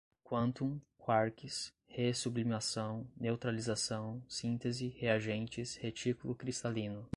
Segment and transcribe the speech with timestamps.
[0.23, 7.07] quantum, quarks, re-sublimação, neutralização, síntese, reagentes, retículo cristalino